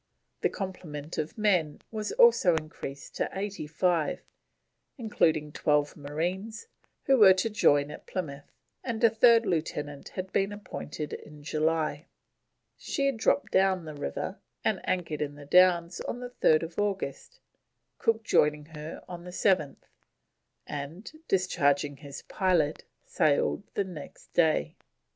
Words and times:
The 0.41 0.49
complement 0.49 1.19
of 1.19 1.37
men 1.37 1.79
was 1.91 2.11
also 2.13 2.55
increased 2.55 3.13
to 3.17 3.29
85, 3.33 4.23
including 4.97 5.51
12 5.51 5.95
marines 5.95 6.65
who 7.03 7.17
were 7.19 7.35
to 7.35 7.51
join 7.51 7.91
at 7.91 8.07
Plymouth, 8.07 8.51
and 8.83 9.03
a 9.03 9.11
third 9.11 9.45
Lieutenant 9.45 10.09
had 10.09 10.33
been 10.33 10.51
appointed 10.51 11.13
in 11.13 11.43
July. 11.43 12.07
She 12.79 13.05
had 13.05 13.17
dropped 13.17 13.51
down 13.51 13.85
the 13.85 13.93
river 13.93 14.39
and 14.65 14.81
anchored 14.89 15.21
in 15.21 15.35
the 15.35 15.45
Downs 15.45 16.01
on 16.07 16.17
3rd 16.41 16.79
August, 16.79 17.39
Cook 17.99 18.23
joining 18.23 18.65
her 18.73 19.03
on 19.07 19.23
the 19.23 19.29
7th 19.29 19.83
and, 20.65 21.11
discharging 21.27 21.97
his 21.97 22.23
pilot, 22.23 22.85
sailed 23.05 23.61
the 23.75 23.83
next 23.83 24.33
day. 24.33 24.77